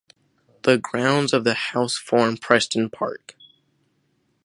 [0.63, 3.37] The grounds of the house form Preston Park.